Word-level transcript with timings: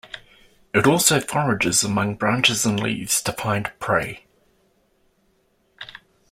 It 0.73 0.87
also 0.87 1.19
forages 1.19 1.83
among 1.83 2.15
branches 2.15 2.65
and 2.65 2.79
leaves 2.79 3.21
to 3.21 3.31
find 3.33 3.71
prey. 3.79 4.25